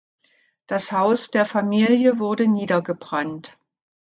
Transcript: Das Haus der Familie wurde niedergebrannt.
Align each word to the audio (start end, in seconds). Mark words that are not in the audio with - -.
Das 0.65 0.91
Haus 0.93 1.29
der 1.29 1.45
Familie 1.45 2.17
wurde 2.17 2.47
niedergebrannt. 2.47 3.59